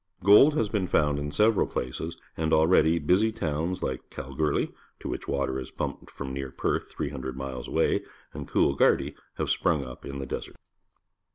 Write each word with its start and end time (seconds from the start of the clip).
Gold 0.23 0.55
has 0.55 0.67
been 0.67 0.87
found 0.87 1.19
in 1.19 1.31
several 1.31 1.67
places, 1.67 2.17
and 2.35 2.51
already 2.53 2.97
busy 2.97 3.31
towns, 3.31 3.83
like 3.83 4.09
Kalgoorlie, 4.09 4.71
to 4.99 5.07
wliich 5.07 5.27
water 5.27 5.59
is 5.59 5.69
pumped 5.69 6.09
from 6.09 6.33
near 6.33 6.49
Perth, 6.49 6.89
300 6.89 7.37
miles 7.37 7.67
away, 7.67 8.03
and 8.33 8.47
Co 8.47 8.73
olgar 8.73 8.97
die, 8.97 9.13
have 9.35 9.51
sprung 9.51 9.85
up 9.85 10.03
in 10.03 10.17
the 10.17 10.25
desert. 10.25 10.55